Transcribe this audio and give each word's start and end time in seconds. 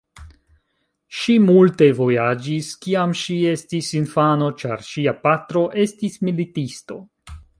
Ŝi 1.17 1.33
multe 1.49 1.89
vojaĝis 1.99 2.71
kiam 2.87 3.13
ŝi 3.21 3.37
estis 3.51 3.91
infano, 4.01 4.49
ĉar 4.63 4.87
ŝia 4.89 5.15
patro 5.29 5.65
estis 5.87 6.17
militisto. 6.31 7.01